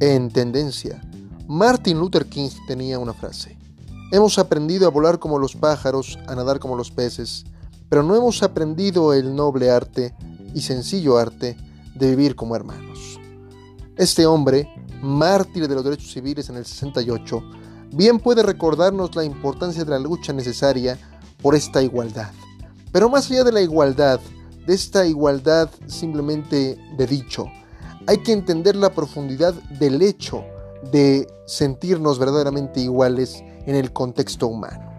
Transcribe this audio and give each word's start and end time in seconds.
En 0.00 0.30
tendencia, 0.30 1.02
Martin 1.48 1.98
Luther 1.98 2.26
King 2.26 2.50
tenía 2.68 3.00
una 3.00 3.12
frase. 3.12 3.58
Hemos 4.12 4.38
aprendido 4.38 4.86
a 4.86 4.90
volar 4.90 5.18
como 5.18 5.40
los 5.40 5.56
pájaros, 5.56 6.20
a 6.28 6.36
nadar 6.36 6.60
como 6.60 6.76
los 6.76 6.92
peces, 6.92 7.44
pero 7.88 8.04
no 8.04 8.14
hemos 8.14 8.44
aprendido 8.44 9.12
el 9.12 9.34
noble 9.34 9.72
arte 9.72 10.14
y 10.54 10.60
sencillo 10.60 11.18
arte 11.18 11.56
de 11.96 12.10
vivir 12.10 12.36
como 12.36 12.54
hermanos. 12.54 13.18
Este 13.96 14.24
hombre, 14.24 14.68
mártir 15.02 15.66
de 15.66 15.74
los 15.74 15.82
derechos 15.82 16.12
civiles 16.12 16.48
en 16.48 16.58
el 16.58 16.64
68, 16.64 17.42
bien 17.92 18.20
puede 18.20 18.44
recordarnos 18.44 19.16
la 19.16 19.24
importancia 19.24 19.84
de 19.84 19.90
la 19.90 19.98
lucha 19.98 20.32
necesaria 20.32 20.96
por 21.42 21.56
esta 21.56 21.82
igualdad. 21.82 22.30
Pero 22.92 23.08
más 23.08 23.28
allá 23.28 23.42
de 23.42 23.50
la 23.50 23.62
igualdad, 23.62 24.20
de 24.64 24.74
esta 24.74 25.04
igualdad 25.06 25.68
simplemente 25.88 26.78
de 26.96 27.06
dicho, 27.08 27.46
hay 28.08 28.22
que 28.22 28.32
entender 28.32 28.74
la 28.74 28.88
profundidad 28.88 29.52
del 29.78 30.00
hecho 30.00 30.42
de 30.92 31.26
sentirnos 31.46 32.18
verdaderamente 32.18 32.80
iguales 32.80 33.44
en 33.66 33.74
el 33.74 33.92
contexto 33.92 34.46
humano. 34.46 34.90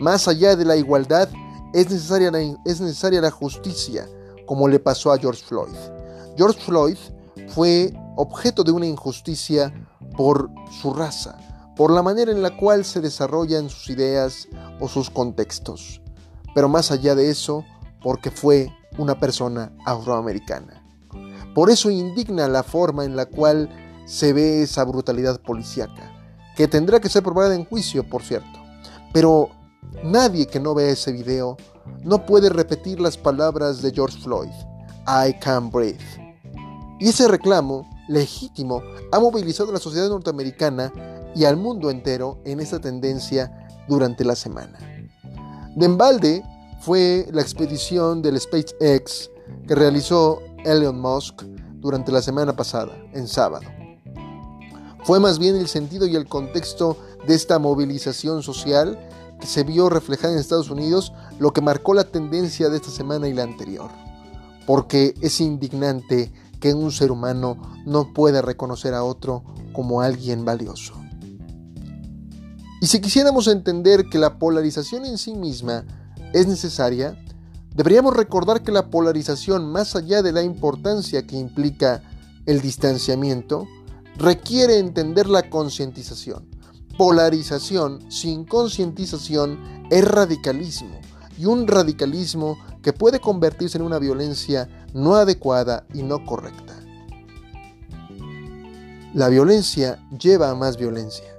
Más 0.00 0.28
allá 0.28 0.56
de 0.56 0.64
la 0.64 0.74
igualdad, 0.74 1.28
es 1.74 1.90
necesaria 1.90 2.30
la, 2.30 2.40
es 2.64 2.80
necesaria 2.80 3.20
la 3.20 3.30
justicia, 3.30 4.08
como 4.46 4.66
le 4.66 4.80
pasó 4.80 5.12
a 5.12 5.18
George 5.18 5.44
Floyd. 5.44 5.76
George 6.38 6.58
Floyd 6.58 6.96
fue 7.48 7.92
objeto 8.16 8.64
de 8.64 8.72
una 8.72 8.86
injusticia 8.86 9.70
por 10.16 10.50
su 10.80 10.94
raza, 10.94 11.36
por 11.76 11.92
la 11.92 12.02
manera 12.02 12.32
en 12.32 12.40
la 12.40 12.56
cual 12.56 12.86
se 12.86 13.02
desarrollan 13.02 13.68
sus 13.68 13.90
ideas 13.90 14.48
o 14.80 14.88
sus 14.88 15.10
contextos. 15.10 16.00
Pero 16.54 16.70
más 16.70 16.92
allá 16.92 17.14
de 17.14 17.28
eso, 17.28 17.66
porque 18.02 18.30
fue 18.30 18.72
una 18.96 19.20
persona 19.20 19.70
afroamericana. 19.84 20.77
Por 21.54 21.70
eso 21.70 21.90
indigna 21.90 22.48
la 22.48 22.62
forma 22.62 23.04
en 23.04 23.16
la 23.16 23.26
cual 23.26 23.68
se 24.06 24.32
ve 24.32 24.62
esa 24.62 24.84
brutalidad 24.84 25.40
policíaca, 25.40 26.12
que 26.56 26.68
tendrá 26.68 27.00
que 27.00 27.08
ser 27.08 27.22
probada 27.22 27.54
en 27.54 27.64
juicio, 27.64 28.08
por 28.08 28.22
cierto. 28.22 28.58
Pero 29.12 29.50
nadie 30.02 30.46
que 30.46 30.60
no 30.60 30.74
vea 30.74 30.90
ese 30.90 31.12
video 31.12 31.56
no 32.04 32.24
puede 32.24 32.48
repetir 32.48 33.00
las 33.00 33.16
palabras 33.16 33.82
de 33.82 33.90
George 33.92 34.18
Floyd, 34.20 34.50
I 35.06 35.34
can't 35.40 35.72
breathe. 35.72 35.98
Y 37.00 37.08
ese 37.08 37.28
reclamo 37.28 37.88
legítimo 38.08 38.82
ha 39.12 39.20
movilizado 39.20 39.70
a 39.70 39.74
la 39.74 39.78
sociedad 39.78 40.08
norteamericana 40.08 40.92
y 41.34 41.44
al 41.44 41.56
mundo 41.56 41.90
entero 41.90 42.40
en 42.44 42.60
esta 42.60 42.80
tendencia 42.80 43.68
durante 43.88 44.24
la 44.24 44.34
semana. 44.34 44.78
De 45.76 45.86
embalde 45.86 46.42
fue 46.80 47.26
la 47.30 47.42
expedición 47.42 48.22
del 48.22 48.40
SpaceX 48.40 49.30
que 49.66 49.74
realizó 49.74 50.40
Elon 50.64 51.00
Musk 51.00 51.42
durante 51.80 52.12
la 52.12 52.22
semana 52.22 52.54
pasada, 52.54 52.92
en 53.12 53.28
sábado. 53.28 53.66
Fue 55.04 55.20
más 55.20 55.38
bien 55.38 55.56
el 55.56 55.68
sentido 55.68 56.06
y 56.06 56.16
el 56.16 56.28
contexto 56.28 56.98
de 57.26 57.34
esta 57.34 57.58
movilización 57.58 58.42
social 58.42 58.98
que 59.40 59.46
se 59.46 59.62
vio 59.62 59.88
reflejada 59.88 60.34
en 60.34 60.40
Estados 60.40 60.70
Unidos 60.70 61.12
lo 61.38 61.52
que 61.52 61.60
marcó 61.60 61.94
la 61.94 62.04
tendencia 62.04 62.68
de 62.68 62.76
esta 62.76 62.90
semana 62.90 63.28
y 63.28 63.34
la 63.34 63.44
anterior. 63.44 63.90
Porque 64.66 65.14
es 65.20 65.40
indignante 65.40 66.32
que 66.60 66.74
un 66.74 66.90
ser 66.92 67.12
humano 67.12 67.56
no 67.86 68.12
pueda 68.12 68.42
reconocer 68.42 68.94
a 68.94 69.04
otro 69.04 69.44
como 69.72 70.00
alguien 70.00 70.44
valioso. 70.44 70.94
Y 72.80 72.86
si 72.86 73.00
quisiéramos 73.00 73.48
entender 73.48 74.08
que 74.08 74.18
la 74.18 74.38
polarización 74.38 75.04
en 75.04 75.18
sí 75.18 75.34
misma 75.34 75.84
es 76.32 76.46
necesaria, 76.46 77.18
deberíamos 77.78 78.16
recordar 78.16 78.64
que 78.64 78.72
la 78.72 78.90
polarización, 78.90 79.70
más 79.70 79.94
allá 79.94 80.20
de 80.20 80.32
la 80.32 80.42
importancia 80.42 81.24
que 81.24 81.36
implica 81.36 82.02
el 82.44 82.60
distanciamiento, 82.60 83.68
requiere 84.16 84.78
entender 84.78 85.28
la 85.28 85.48
concientización. 85.48 86.44
Polarización 86.98 88.10
sin 88.10 88.44
concientización 88.44 89.86
es 89.90 90.04
radicalismo, 90.04 90.98
y 91.38 91.44
un 91.44 91.68
radicalismo 91.68 92.58
que 92.82 92.92
puede 92.92 93.20
convertirse 93.20 93.78
en 93.78 93.84
una 93.84 94.00
violencia 94.00 94.68
no 94.92 95.14
adecuada 95.14 95.86
y 95.94 96.02
no 96.02 96.26
correcta. 96.26 96.74
La 99.14 99.28
violencia 99.28 100.04
lleva 100.18 100.50
a 100.50 100.56
más 100.56 100.78
violencia. 100.78 101.32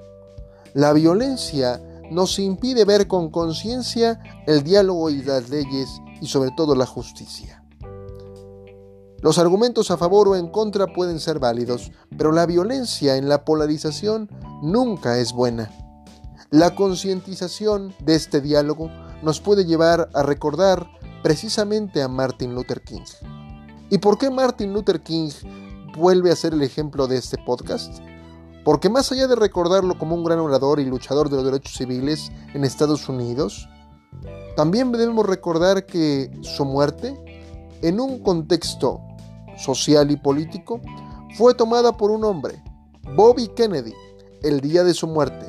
La 0.74 0.94
violencia 0.94 1.82
nos 2.10 2.40
impide 2.40 2.86
ver 2.86 3.10
con 3.10 3.30
conciencia 3.30 4.22
el 4.48 4.64
diálogo 4.64 5.10
y 5.10 5.22
las 5.22 5.50
leyes 5.50 5.90
y 6.22 6.28
sobre 6.28 6.52
todo 6.52 6.76
la 6.76 6.86
justicia. 6.86 7.64
Los 9.22 9.38
argumentos 9.38 9.92
a 9.92 9.98
favor 9.98 10.30
o 10.30 10.36
en 10.36 10.48
contra 10.48 10.88
pueden 10.88 11.20
ser 11.20 11.40
válidos, 11.40 11.92
pero 12.18 12.32
la 12.32 12.46
violencia 12.46 13.18
en 13.18 13.28
la 13.28 13.44
polarización 13.44 14.30
nunca 14.62 15.18
es 15.18 15.34
buena. 15.34 15.70
La 16.52 16.74
concientización 16.74 17.94
de 18.00 18.16
este 18.16 18.40
diálogo 18.40 18.90
nos 19.22 19.42
puede 19.42 19.66
llevar 19.66 20.10
a 20.14 20.24
recordar 20.24 20.90
precisamente 21.22 22.02
a 22.02 22.08
Martin 22.08 22.56
Luther 22.56 22.82
King. 22.82 23.04
¿Y 23.90 23.98
por 23.98 24.18
qué 24.18 24.30
Martin 24.30 24.74
Luther 24.74 25.02
King 25.02 25.32
vuelve 25.98 26.32
a 26.32 26.36
ser 26.36 26.54
el 26.54 26.62
ejemplo 26.62 27.08
de 27.08 27.18
este 27.18 27.38
podcast? 27.46 28.00
Porque 28.64 28.90
más 28.90 29.12
allá 29.12 29.28
de 29.28 29.36
recordarlo 29.36 29.98
como 29.98 30.16
un 30.16 30.24
gran 30.24 30.40
orador 30.40 30.80
y 30.80 30.86
luchador 30.86 31.30
de 31.30 31.38
los 31.38 31.46
derechos 31.46 31.76
civiles 31.76 32.32
en 32.54 32.64
Estados 32.64 33.10
Unidos, 33.10 33.68
también 34.56 34.92
debemos 34.92 35.26
recordar 35.26 35.86
que 35.86 36.32
su 36.42 36.66
muerte, 36.66 37.16
en 37.82 38.00
un 38.00 38.20
contexto 38.20 39.02
social 39.58 40.12
y 40.12 40.18
político, 40.18 40.82
fue 41.38 41.54
tomada 41.54 41.96
por 41.96 42.12
un 42.12 42.24
hombre, 42.24 42.62
Bobby 43.16 43.48
Kennedy, 43.50 43.94
el 44.44 44.62
día 44.62 44.84
de 44.84 44.94
su 44.94 45.08
muerte. 45.08 45.46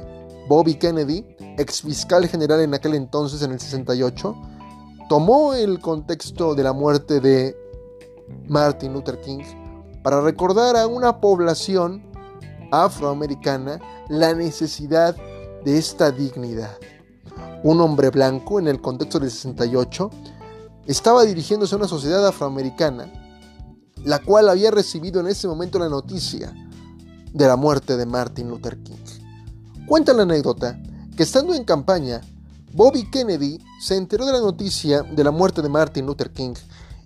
Bobby 0.49 0.75
Kennedy, 0.75 1.25
ex 1.59 1.83
fiscal 1.83 2.27
general 2.27 2.61
en 2.61 2.75
aquel 2.75 2.95
entonces, 2.95 3.43
en 3.43 3.53
el 3.53 3.61
68, 3.61 4.37
tomó 5.09 5.55
el 5.55 5.81
contexto 5.81 6.55
de 6.55 6.63
la 6.65 6.73
muerte 6.73 7.21
de 7.21 7.57
Martin 8.49 8.93
Luther 8.93 9.21
King 9.21 9.43
para 10.03 10.21
recordar 10.21 10.77
a 10.77 10.87
una 10.87 11.21
población 11.21 12.03
afroamericana 12.73 13.81
la 14.09 14.35
necesidad 14.35 15.17
de 15.65 15.79
esta 15.79 16.11
dignidad. 16.11 16.79
Un 17.63 17.79
hombre 17.83 18.09
blanco 18.09 18.59
en 18.59 18.69
el 18.69 18.81
contexto 18.81 19.21
del 19.21 19.31
68 19.31 20.11
estaba 20.87 21.25
dirigiéndose 21.25 21.75
a 21.75 21.79
una 21.79 21.89
sociedad 21.89 22.27
afroamericana, 22.27 23.13
la 24.03 24.19
cual 24.21 24.49
había 24.49 24.71
recibido 24.71 25.21
en 25.21 25.27
ese 25.27 25.47
momento 25.47 25.79
la 25.79 25.91
noticia 25.91 26.55
de 27.35 27.47
la 27.47 27.57
muerte 27.57 27.99
de 27.99 28.07
Martin 28.07 28.49
Luther 28.49 28.83
King. 28.83 28.97
Cuenta 29.87 30.15
la 30.15 30.23
anécdota 30.23 30.81
que 31.15 31.23
estando 31.23 31.53
en 31.53 31.65
campaña, 31.65 32.23
Bobby 32.73 33.11
Kennedy 33.11 33.59
se 33.79 33.97
enteró 33.97 34.25
de 34.25 34.33
la 34.33 34.41
noticia 34.41 35.03
de 35.03 35.23
la 35.23 35.31
muerte 35.31 35.61
de 35.61 35.69
Martin 35.69 36.07
Luther 36.07 36.31
King 36.31 36.55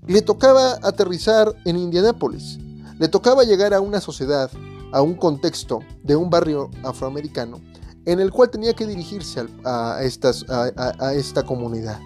y 0.06 0.12
le 0.12 0.22
tocaba 0.22 0.78
aterrizar 0.82 1.52
en 1.64 1.78
Indianápolis. 1.78 2.60
Le 3.00 3.08
tocaba 3.08 3.42
llegar 3.42 3.74
a 3.74 3.80
una 3.80 4.00
sociedad 4.00 4.48
a 4.92 5.02
un 5.02 5.14
contexto 5.14 5.80
de 6.04 6.14
un 6.14 6.30
barrio 6.30 6.70
afroamericano 6.84 7.60
en 8.06 8.20
el 8.20 8.30
cual 8.30 8.50
tenía 8.50 8.74
que 8.74 8.86
dirigirse 8.86 9.46
a, 9.64 10.00
esta 10.02 11.42
comunidad. 11.44 12.00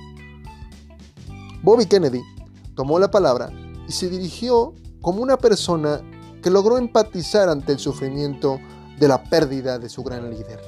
Bobby 1.63 1.87
Kennedy 1.87 2.23
tomó 2.75 2.99
la 2.99 3.11
palabra 3.11 3.51
y 3.89 3.93
se 3.93 4.09
dirigió 4.09 4.75
como 5.01 5.23
una 5.23 5.37
persona 5.37 6.01
que 6.43 6.51
logró 6.51 6.79
empatizar 6.79 7.49
ante 7.49 7.73
el 7.73 7.79
sufrimiento 7.79 8.61
de 8.99 9.09
la 9.09 9.23
pérdida 9.25 9.79
de 9.79 9.89
su 9.89 10.03
gran 10.03 10.31
líder, 10.31 10.61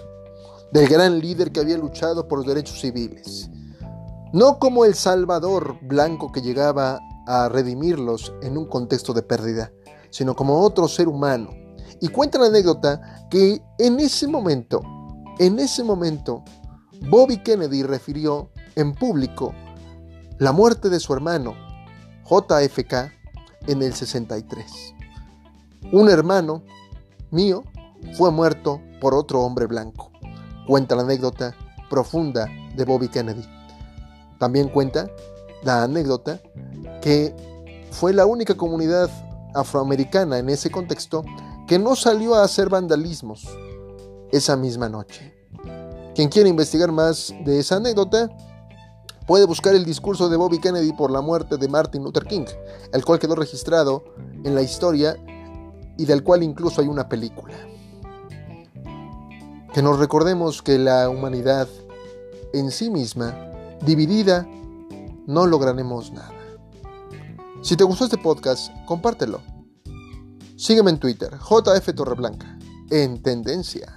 del 0.72 0.88
gran 0.88 1.20
líder 1.20 1.52
que 1.52 1.60
había 1.60 1.78
luchado 1.78 2.26
por 2.26 2.38
los 2.38 2.47
derechos 2.47 2.80
civiles, 2.80 3.48
no 4.32 4.58
como 4.58 4.84
el 4.84 4.94
Salvador 4.94 5.78
blanco 5.82 6.32
que 6.32 6.42
llegaba 6.42 6.98
a 7.26 7.48
redimirlos 7.48 8.32
en 8.42 8.56
un 8.56 8.66
contexto 8.66 9.12
de 9.12 9.22
pérdida, 9.22 9.72
sino 10.10 10.34
como 10.34 10.60
otro 10.60 10.88
ser 10.88 11.09
humano 11.09 11.50
y 12.00 12.09
cuenta 12.09 12.38
la 12.38 12.47
anécdota 12.47 13.28
que 13.30 13.62
en 13.78 14.00
ese 14.00 14.27
momento, 14.27 14.82
en 15.41 15.59
ese 15.59 15.83
momento, 15.83 16.45
Bobby 17.09 17.39
Kennedy 17.39 17.83
refirió 17.83 18.51
en 18.77 18.95
público 18.95 19.54
la 20.37 20.53
muerte 20.53 20.91
de 20.91 21.01
su 21.01 21.15
hermano, 21.15 21.54
JFK, 22.28 23.10
en 23.66 23.83
el 23.83 23.95
63. 23.95 24.95
Un 25.92 26.10
hermano 26.10 26.63
mío 27.31 27.65
fue 28.19 28.31
muerto 28.31 28.83
por 29.01 29.15
otro 29.15 29.41
hombre 29.41 29.65
blanco. 29.65 30.10
Cuenta 30.66 30.95
la 30.95 31.04
anécdota 31.04 31.57
profunda 31.89 32.47
de 32.77 32.84
Bobby 32.84 33.09
Kennedy. 33.09 33.48
También 34.39 34.69
cuenta 34.69 35.10
la 35.63 35.84
anécdota 35.84 36.39
que 37.01 37.34
fue 37.91 38.13
la 38.13 38.27
única 38.27 38.59
comunidad 38.59 39.09
afroamericana 39.54 40.37
en 40.37 40.51
ese 40.51 40.71
contexto 40.71 41.25
que 41.66 41.78
no 41.78 41.97
salió 41.97 42.34
a 42.34 42.45
hacer 42.45 42.69
vandalismos 42.69 43.48
esa 44.32 44.56
misma 44.56 44.88
noche. 44.88 45.34
Quien 46.15 46.28
quiera 46.28 46.48
investigar 46.48 46.92
más 46.92 47.32
de 47.44 47.60
esa 47.60 47.77
anécdota, 47.77 48.28
puede 49.27 49.47
buscar 49.47 49.74
el 49.74 49.84
discurso 49.84 50.28
de 50.28 50.36
Bobby 50.36 50.59
Kennedy 50.59 50.92
por 50.92 51.10
la 51.10 51.21
muerte 51.21 51.56
de 51.56 51.68
Martin 51.68 52.03
Luther 52.03 52.24
King, 52.24 52.47
el 52.92 53.04
cual 53.04 53.18
quedó 53.18 53.36
registrado 53.36 54.04
en 54.44 54.54
la 54.54 54.62
historia 54.62 55.16
y 55.97 56.04
del 56.04 56.24
cual 56.24 56.42
incluso 56.42 56.80
hay 56.80 56.88
una 56.88 57.09
película. 57.09 57.54
Que 59.72 59.82
nos 59.82 59.98
recordemos 59.98 60.62
que 60.62 60.78
la 60.78 61.09
humanidad 61.09 61.68
en 62.53 62.71
sí 62.71 62.91
misma, 62.91 63.34
dividida, 63.82 64.48
no 65.27 65.47
lograremos 65.47 66.10
nada. 66.10 66.34
Si 67.62 67.77
te 67.77 67.84
gustó 67.84 68.04
este 68.04 68.18
podcast, 68.18 68.72
compártelo. 68.86 69.42
Sígueme 70.56 70.91
en 70.91 70.98
Twitter, 70.98 71.30
JF 71.38 71.94
Torreblanca, 71.94 72.59
en 72.91 73.22
Tendencia. 73.22 73.97